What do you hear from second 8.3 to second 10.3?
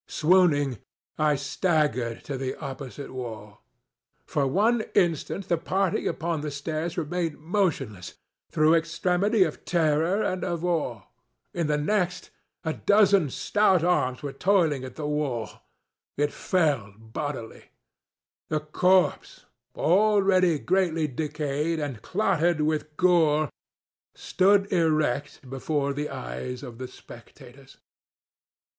through extremity of terror